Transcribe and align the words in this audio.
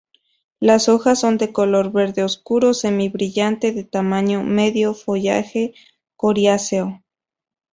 Las 0.59 0.89
hojas 0.89 1.19
son 1.19 1.37
de 1.37 1.53
color 1.53 1.91
verde 1.91 2.23
oscuro 2.23 2.73
semi 2.73 3.09
brillante 3.09 3.71
de 3.71 3.83
tamaño 3.83 4.41
medio, 4.41 4.95
follaje 4.95 5.75
coriáceo. 6.15 7.03